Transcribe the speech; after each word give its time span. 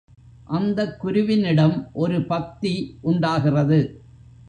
அந்தக் 0.47 1.05
குருவினிடம் 1.05 1.89
ஒரு 1.93 2.25
பக்தி 2.25 2.97
உண்டாகிறது. 3.01 4.01